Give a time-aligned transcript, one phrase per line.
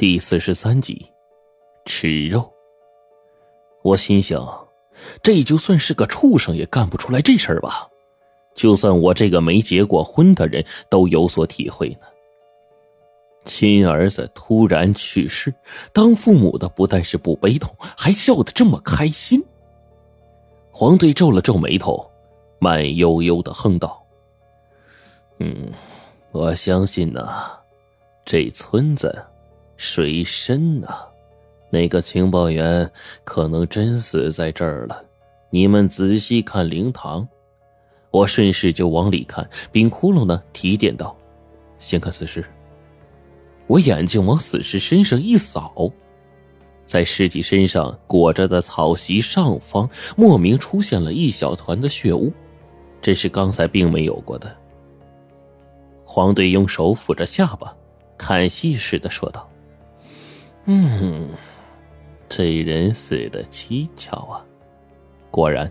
[0.00, 1.12] 第四十三集，
[1.84, 2.50] 吃肉。
[3.82, 4.66] 我心想，
[5.22, 7.86] 这就算是个畜生也干不出来这事儿吧？
[8.54, 12.06] 就算我这个没结过婚的人都有所体会呢。
[13.44, 15.52] 亲儿子突然去世，
[15.92, 19.44] 当父母的不但是不悲痛，还笑得这么开心。
[20.70, 22.10] 黄队皱了皱眉头，
[22.58, 24.02] 慢悠悠的哼道
[25.40, 25.70] ：“嗯，
[26.32, 27.28] 我相信呢，
[28.24, 29.22] 这村子……”
[29.82, 30.88] 水深呐，
[31.70, 32.88] 那个情报员
[33.24, 35.02] 可能真死在这儿了。
[35.48, 37.26] 你们仔细看灵堂，
[38.10, 39.48] 我顺势就往里看。
[39.72, 41.16] 冰窟窿呢，提点道
[41.80, 42.44] ：“先看死尸。”
[43.66, 45.90] 我眼睛往死尸身上一扫，
[46.84, 52.30] 在尸体身上裹着的草席上方，莫名出现了一小团的血污，
[53.00, 54.54] 这是刚才并没有过的。
[56.04, 57.74] 黄队用手抚着下巴，
[58.18, 59.46] 看戏似的说道。
[60.66, 61.28] 嗯，
[62.28, 64.44] 这人死的蹊跷啊！
[65.30, 65.70] 果然，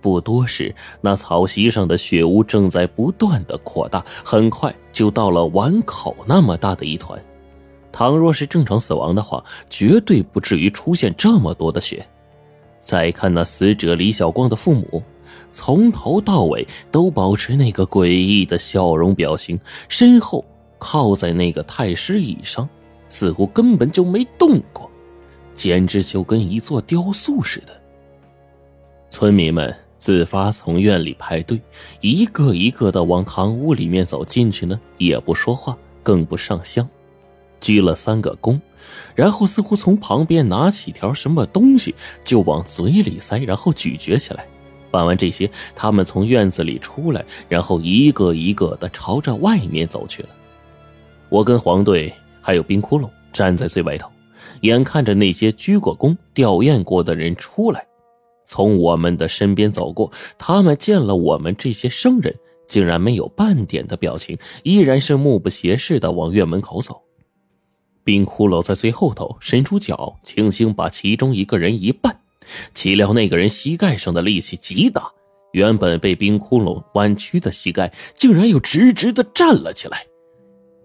[0.00, 7.22] 不多时，那草席上的血污正在不断的扩大，很快就到了碗口那么大的一团。
[7.90, 12.06] 倘若是正常死亡的话，绝对不至于出现这么多的血。
[12.80, 15.02] 再看那死者李小光的父母，
[15.50, 20.44] 从头到尾都保持那个诡异的笑容表情，身后
[20.78, 22.68] 靠在那个太师椅上。
[23.12, 24.90] 似乎根本就没动过，
[25.54, 27.78] 简直就跟一座雕塑似的。
[29.10, 31.60] 村民们自发从院里排队，
[32.00, 34.24] 一个一个的往堂屋里面走。
[34.24, 36.88] 进去呢，也不说话，更不上香，
[37.60, 38.58] 鞠了三个躬，
[39.14, 44.46] 然后似乎从旁边拿起条什么东西就往嘴里塞，然后咀嚼起来。
[44.90, 50.30] 办完这些，他们从院子里出来，然后一个一个的朝着外面走去了。
[51.28, 52.10] 我跟黄队。
[52.42, 54.10] 还有冰窟窿站在最外头，
[54.62, 57.86] 眼看着那些鞠过躬、吊唁过的人出来，
[58.44, 60.12] 从我们的身边走过。
[60.36, 62.34] 他们见了我们这些生人，
[62.66, 67.00] 竟然没有半点的表情，依然是目不斜视的往院门口走。
[68.04, 72.12] 冰窟窿在最后头伸出脚，轻轻把其中一个人一绊，
[72.74, 75.08] 岂料那个人膝盖上的力气极大，
[75.52, 80.04] 原本被冰窟窿弯曲的膝盖，竟然又直直的站了起来。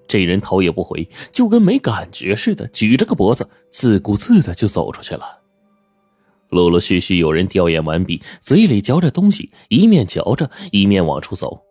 [0.08, 5.40] 这人头也不回，就跟没感觉似的，举着个脖子，自顾自的就走出去了。
[6.50, 11.62] 陆陆续续有人吊唁完毕，嘴里嚼着东西，一面嚼着，一面往出走。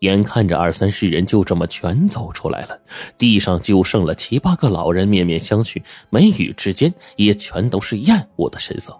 [0.00, 2.78] 眼看着二三十人就这么全走出来了，
[3.16, 8.94] 地上就剩了七八个老人，面面相觑，眉宇之间也全都是厌恶的神色。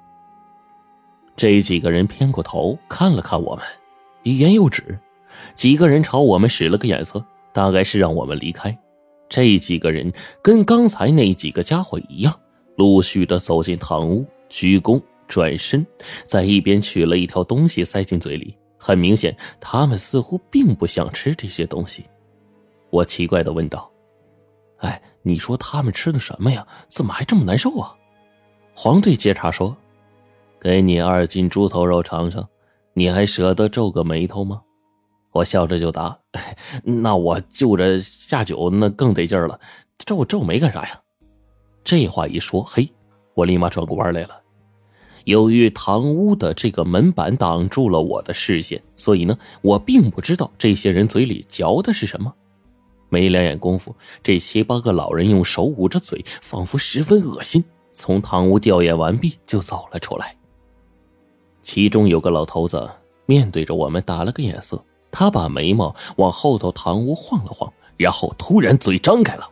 [1.36, 3.64] 这几个人偏过头看了看我们，
[4.22, 4.98] 欲言又止。
[5.56, 7.22] 几个人朝我们使了个眼色，
[7.52, 8.74] 大概是让我们离开。
[9.28, 10.12] 这几个人
[10.42, 12.40] 跟刚才那几个家伙一样，
[12.76, 15.84] 陆续的走进堂屋，鞠躬转身，
[16.26, 18.56] 在一边取了一条东西塞进嘴里。
[18.76, 22.04] 很明显，他们似乎并不想吃这些东西。
[22.90, 23.90] 我奇怪的问道
[24.78, 26.66] ：“哎，你说他们吃的什么呀？
[26.88, 27.94] 怎么还这么难受啊？”
[28.76, 29.74] 黄队接茬说
[30.60, 32.46] ：“给你二斤猪头肉尝尝，
[32.92, 34.60] 你还舍得皱个眉头吗？”
[35.34, 36.16] 我笑着就答
[36.84, 39.58] ：“那我就着下酒，那更得劲儿了。
[39.98, 41.00] 皱皱眉干啥呀？”
[41.82, 42.88] 这话一说，嘿，
[43.34, 44.40] 我立马转过弯来了。
[45.24, 52.32] 由于堂屋的这个门板挡住了我的视线，所以呢，我并不知道这些人嘴里嚼的是什么。
[53.08, 60.36] 没两眼功夫，这七八个老人用手捂着嘴，仿佛十分恶心，从堂屋吊唁完毕就走了出来。
[61.60, 62.88] 其中有个老头子
[63.26, 64.80] 面对着我们打了个眼色。
[65.16, 69.48] 他把眉毛往后头堂屋晃了晃，然后突然嘴张开了。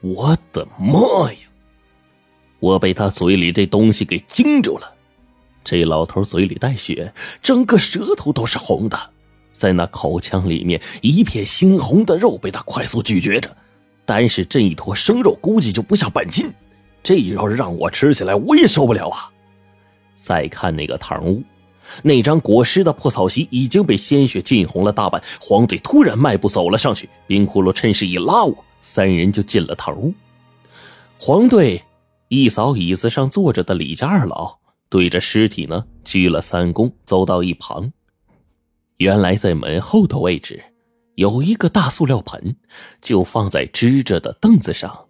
[0.00, 1.38] 我的妈呀！
[2.58, 4.92] 我被他嘴里这东西给惊住了。
[5.62, 8.98] 这老头嘴里带血，整个舌头都是红的，
[9.52, 13.56] 在那口腔里面一片猩红的肉被他快速咀嚼着。
[14.04, 16.52] 单是这一坨生肉，估计就不下半斤。
[17.04, 19.30] 这要是让我吃起来，我也受不了啊！
[20.16, 21.40] 再看那个堂屋。
[22.02, 25.22] 那张裹尸的破草席已经被鲜血浸红了大半。
[25.40, 30.12] 黄队突然迈步走了上去，冰窟窿趁势一拉我，三人就进了堂屋。
[31.18, 31.82] 黄队
[32.28, 34.56] 一扫椅子上坐着的李家二老，
[34.88, 37.92] 对着尸体呢鞠了三躬，走到一旁。
[38.96, 40.62] 原来在门后的位置，
[41.16, 42.56] 有一个大塑料盆，
[43.00, 45.06] 就放在支着的凳子上。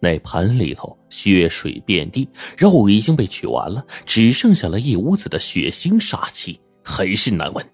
[0.00, 7.66] 那盆里头血水遍地，肉已经被取完了，只剩下了一屋子的血腥煞气，很是难闻。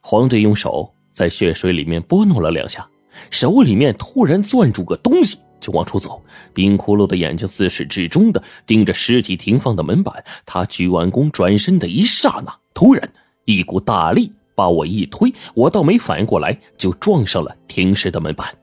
[0.00, 2.88] 黄队用手在血水里面拨弄了两下，
[3.30, 6.22] 手里面突然攥住个东西，就往出走。
[6.54, 10.24] 冰窟窿的眼睛自始至终的盯着尸体停放的门板。
[10.44, 13.12] 他鞠完躬转身的一刹那，突然
[13.44, 18.56] 一股大力把我一推，我倒没反应过来，就撞上了停尸的门板。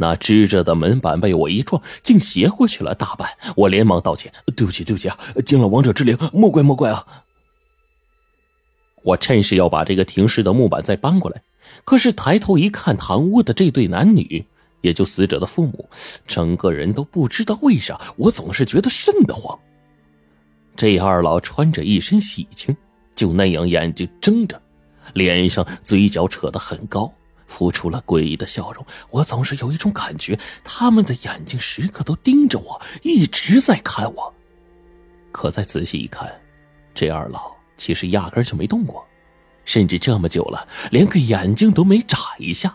[0.00, 3.28] 那支着的门板被我一撞，竟斜过去了大半。
[3.54, 5.18] 我连忙道歉：“对不起，对不起啊！
[5.44, 7.06] 惊了王者之灵，莫怪莫怪啊！”
[9.04, 11.42] 我趁势要把这个停尸的木板再搬过来，
[11.84, 14.42] 可是抬头一看，堂屋的这对男女，
[14.80, 15.86] 也就死者的父母，
[16.26, 19.58] 整个人都不知道为啥，我总是觉得瘆得慌。
[20.76, 22.74] 这二老穿着一身喜庆，
[23.14, 24.58] 就那样眼睛睁着，
[25.12, 27.12] 脸上嘴角扯得很高。
[27.50, 34.32] 浮出了诡异的笑容，我总是有一种感觉，他们的眼睛时刻都盯着我，一直在看我。
[35.32, 36.32] 可再仔细一看，
[36.94, 39.04] 这二老其实压根就没动过，
[39.64, 42.74] 甚至这么久了，连个眼睛都没眨一下。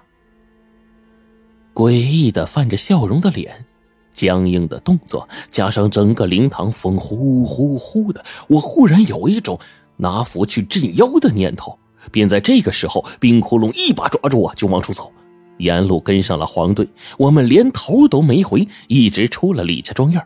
[1.74, 3.66] 诡异的泛着笑容的脸，
[4.14, 9.58] 僵硬的动作，加上整个灵堂风呼呼呼的，我忽然有一种
[9.96, 11.80] 拿符去镇妖的念头。
[12.12, 15.12] 便在这个时候，冰窟窿一把抓住我，就往出走，
[15.58, 16.88] 沿路跟上了黄队。
[17.18, 20.26] 我们连头都没回，一直出了李家庄院。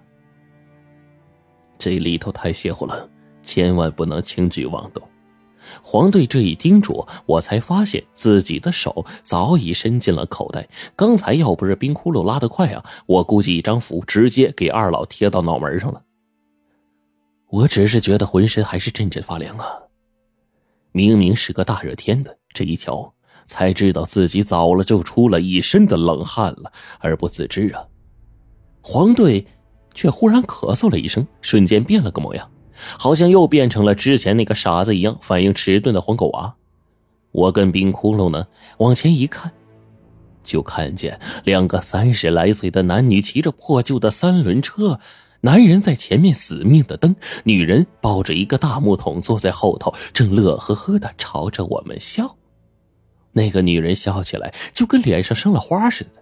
[1.78, 3.10] 这里头太邪乎了，
[3.42, 5.02] 千万不能轻举妄动。
[5.84, 10.68] 黄队这一叮嘱，我才发现自己的手早已伸进了口袋。
[10.96, 16.02] 刚才要不是冰窟窿拉得快啊，我估计一张符直接给二老贴到脑门上了。
[17.50, 19.66] 我只是觉得浑身还是阵阵发凉啊。
[20.92, 23.14] 明明是个大热天的，这一瞧
[23.46, 27.86] 才知道自己早了就出了一身的冷汗了，而不自知啊。
[28.82, 29.46] 黄队
[29.94, 32.50] 却忽然咳嗽了一声，瞬间变了个模样，
[32.98, 36.56] 好像又变成了之前那个傻子一样，反应迟钝的黄狗娃。
[37.32, 38.48] 我跟冰窟窿呢
[38.80, 39.52] 往前一看，
[40.44, 45.00] 就看见两个三十来岁的男女骑着破旧的三轮车。
[45.42, 47.16] 男人在前面死命的蹬，
[47.46, 52.36] 女人抱着一个大木桶坐在后头，正乐呵呵的朝着我们笑。
[53.32, 56.22] 那个女人笑起来就跟脸上生了花似的，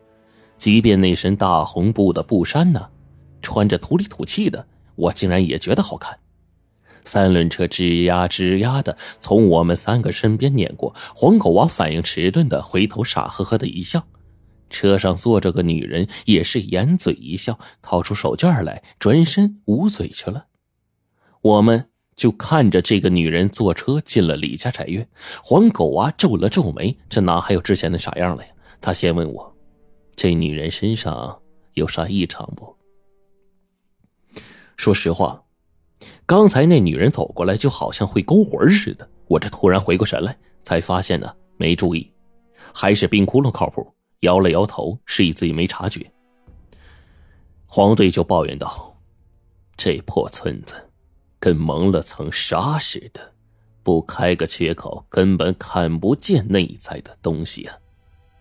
[0.57, 2.89] 即便那身大红布的布衫呢，
[3.41, 6.19] 穿着土里土气的，我竟然也觉得好看。
[7.03, 14.05] 三轮车吱呀吱呀的从我们三个身边碾过，黄狗娃反应迟钝的回头傻呵呵的一笑。
[14.69, 20.45] 车上坐着个女人，也是掩嘴一笑，掏出手绢来，转身捂嘴去了。
[21.41, 25.07] 我们就看着这个女人坐车进了李家宅院。
[25.43, 28.51] 黄狗娃皱了皱眉，这哪还有之前的傻样了呀？
[28.81, 29.55] 他先问我
[30.15, 31.39] ：“这女人身上
[31.73, 32.75] 有啥异常不？”
[34.77, 35.43] 说实话，
[36.25, 39.09] 刚才那女人走过来，就好像会勾魂似的。
[39.27, 42.11] 我这突然回过神来，才发现呢，没注意，
[42.73, 43.91] 还是冰窟窿靠谱。
[44.21, 46.11] 摇了摇头，示意自己没察觉。
[47.65, 48.97] 黄队就抱怨道
[49.77, 50.89] ：“这破村子，
[51.39, 53.33] 跟蒙了层纱似的，
[53.83, 57.77] 不开个缺口，根本看不见内在的东西啊！”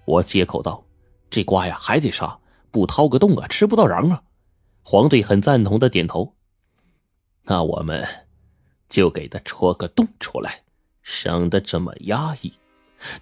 [0.06, 0.82] 我接口道
[1.28, 2.38] ：“这瓜呀，还得杀，
[2.70, 4.22] 不掏个洞啊，吃不到瓤啊！”
[4.82, 6.36] 黄队很赞同的点头
[7.42, 8.06] ：“那我们
[8.88, 10.62] 就给他戳个洞出来，
[11.02, 12.52] 省得这么压抑。”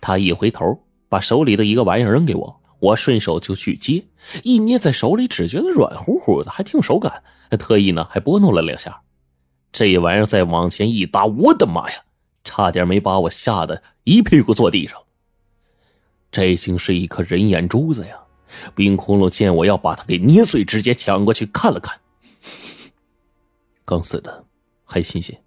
[0.00, 0.83] 他一回头。
[1.08, 4.04] 把手里的一个玩意儿扔给我，我顺手就去接，
[4.42, 7.22] 一捏在手里，只觉得软乎乎的，还挺有手感。
[7.58, 9.02] 特意呢还拨弄了两下，
[9.72, 11.98] 这玩意儿再往前一搭，我的妈呀，
[12.42, 15.00] 差点没把我吓得一屁股坐地上。
[16.32, 18.18] 这竟是一颗人眼珠子呀！
[18.74, 22.00] 冰窟窿见我要把它给捏碎，直接抢过去看了看，
[23.84, 24.44] 刚死的，
[24.84, 25.40] 还新鲜。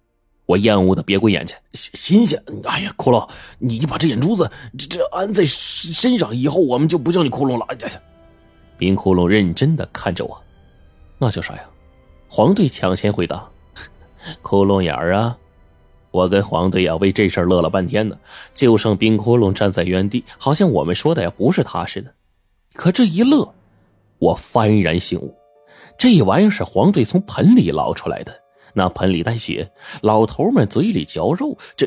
[0.48, 2.42] 我厌恶的别过眼去，新鲜！
[2.64, 3.28] 哎呀，窟窿，
[3.58, 7.66] 你把这眼珠子这这安在身上，以后我们就不叫你窟窿了。
[7.68, 8.00] 哎呀，
[8.78, 10.42] 冰窟窿认真的看着我，
[11.18, 11.60] 那叫啥呀？
[12.30, 13.46] 黄队抢先回答
[14.40, 15.36] ：“窟窿眼儿啊！”
[16.12, 18.16] 我跟黄队呀为这事乐了半天呢，
[18.54, 22.10] 就剩冰窟窿站在原地，好像我们说的呀不是他似的。
[22.72, 23.54] 可这一乐，
[24.18, 25.36] 我幡然醒悟，
[25.98, 28.34] 这玩意儿是黄队从盆里捞出来的。
[28.78, 29.68] 那盆里带血，
[30.02, 31.84] 老头们嘴里嚼肉，这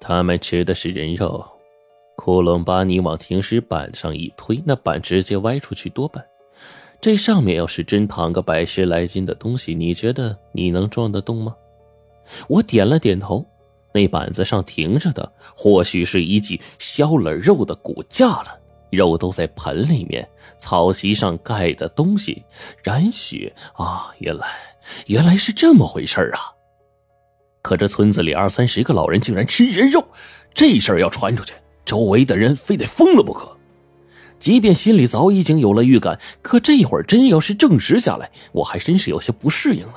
[0.00, 1.48] 他们吃的是人肉。
[2.16, 6.24] 窟窿把你往停尸板上一推，那板直接歪出去多半。
[7.00, 11.54] 这上面要是真躺个百十来斤的东西，你觉得你能撞得动吗？
[12.48, 13.46] 我点了点头。
[13.94, 18.58] 那板子上停着的，或许是一具削了肉的骨架了。
[18.90, 22.42] 肉都在盆里面，草席上盖的东西
[22.82, 24.14] 染血啊！
[24.18, 24.46] 原来。
[25.06, 26.40] 原来是这么回事啊！
[27.62, 30.04] 可这村子里二三十个老人竟然吃人肉，
[30.52, 33.56] 这事儿要传出去，周围的人非得疯了不可。
[34.38, 39.94] 即便心里早已经有了预感，可这会儿真要是证实下来，我还真是有些不适应呢。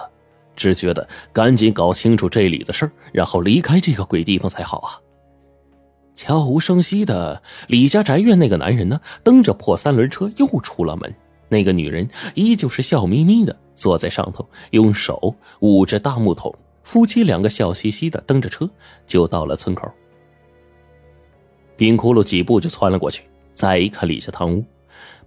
[0.55, 5.01] 只觉得赶紧搞清楚这里的事儿，然后离开这个鬼地方才好啊！
[6.13, 11.13] 悄无声息的，李家宅院那个男人呢，蹬着破三轮车又出了门。
[11.55, 16.53] 那个女人依旧是笑眯眯的坐在上头，用手捂着大木桶。
[16.83, 18.69] 夫妻两个笑嘻嘻的蹬着车，
[19.07, 19.89] 就到了村口。
[21.77, 24.63] 冰窟窿几步就窜了过去，再一看李家堂屋，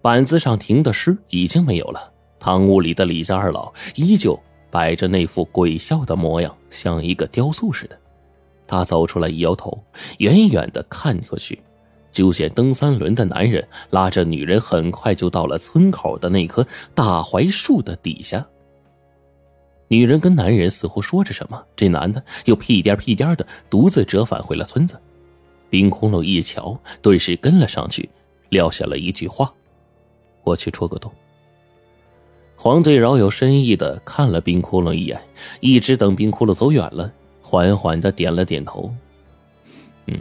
[0.03, 2.13] 板子上停的尸已经没有了。
[2.39, 4.39] 堂屋里的李家二老依旧
[4.71, 7.99] 摆着那副鬼笑的模样，像一个雕塑似的。
[8.67, 9.83] 他走出来，一摇头，
[10.19, 11.59] 远远的看过去。
[12.19, 18.45] 就见蹬三轮的男人拉着女人，很快就到了村口的那棵大槐树的底下。
[19.87, 25.01] 女人跟男人似乎说着什么，这男的又屁颠屁颠的独自折返回了村子。
[25.71, 28.11] 冰窟窿一瞧，顿时跟了上去，
[28.49, 29.55] 撂下了一句话
[30.43, 31.13] ：“我去戳个洞。”
[32.59, 35.23] 黄队饶有深意的看了冰窟窿一眼，
[35.61, 38.93] 一直等冰窟窿走远了，缓缓的点了点头
[40.07, 40.19] ：“嗯。”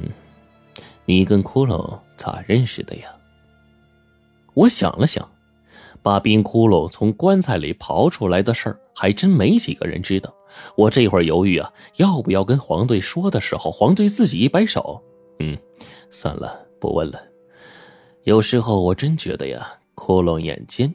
[1.10, 3.04] 你跟骷髅咋认识的呀？
[4.54, 5.26] 我想了想，
[6.02, 10.34] 把冰窟窿从棺材里刨出来的事儿，还真没几个人知道。
[10.76, 15.02] 我这会儿犹豫啊，要不要跟黄队说的时候，黄队自己一摆手，
[15.40, 15.58] 嗯，
[16.12, 17.18] 算了，不问了。
[18.24, 20.94] 有时候我真觉得呀，窟窿眼尖。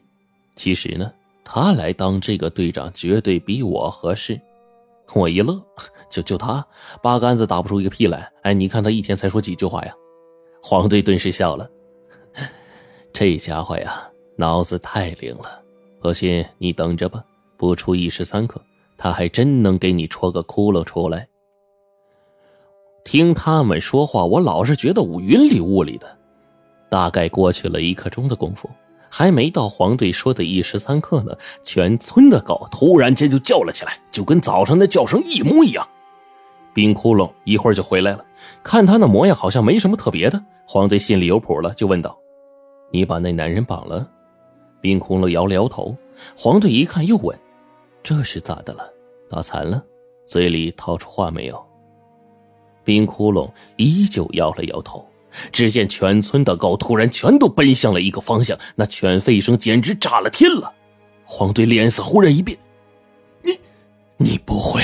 [0.55, 1.11] 其实呢，
[1.43, 4.39] 他来当这个队长，绝对比我合适。
[5.15, 5.59] 我一乐，
[6.11, 6.63] 就就他
[7.01, 8.31] 八竿子打不出一个屁来。
[8.43, 9.93] 哎，你看他一天才说几句话呀？
[10.65, 11.69] 黄队顿时笑了，
[13.11, 15.61] 这家伙呀，脑子太灵了。
[16.01, 17.21] 不信你等着吧，
[17.57, 18.61] 不出一时三刻，
[18.97, 21.27] 他还真能给你戳个窟窿出来。
[23.03, 26.17] 听他们说话，我老是觉得我云里雾里的。
[26.89, 28.69] 大概过去了一刻钟的功夫，
[29.09, 35.85] 还没到黄队说的一时三刻呢，全村的狗突然间就叫了起来，就跟早上的叫声一模一样。
[36.73, 38.25] 冰窟窿一会儿就回来了，
[38.63, 40.43] 看他那模样，好像没什么特别的。
[40.65, 42.17] 黄队心里有谱了，就问道
[42.91, 44.09] ：“你把那男人绑了？”
[44.81, 45.95] 冰窟窿摇了摇头。
[46.35, 47.37] 黄队一看，又问
[48.01, 48.89] ：“这是咋的了？
[49.29, 49.83] 打残了？
[50.25, 51.63] 嘴里掏出话没有？”
[52.83, 55.05] 冰窟窿依旧摇了摇头。
[55.51, 60.71] 只见全村的狗突然全都奔向了一个方向，那犬吠声简直炸了天了。
[61.25, 62.55] 黄队脸色忽然一变
[63.41, 63.51] ：“你，
[64.17, 64.81] 你不会